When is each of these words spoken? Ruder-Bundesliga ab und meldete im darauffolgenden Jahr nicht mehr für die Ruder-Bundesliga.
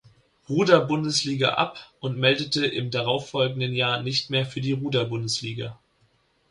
Ruder-Bundesliga 0.49 1.49
ab 1.49 1.77
und 1.99 2.17
meldete 2.17 2.65
im 2.65 2.89
darauffolgenden 2.89 3.71
Jahr 3.73 4.01
nicht 4.01 4.31
mehr 4.31 4.47
für 4.47 4.59
die 4.59 4.71
Ruder-Bundesliga. 4.71 5.77